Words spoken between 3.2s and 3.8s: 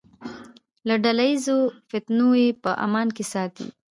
ساتي.